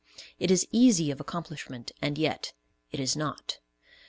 It 0.39 0.49
is 0.49 0.67
easy 0.71 1.11
of 1.11 1.21
accomplishment, 1.21 1.91
and 2.01 2.17
yet 2.17 2.53
it 2.91 2.99
is 2.99 3.15
not. 3.15 3.59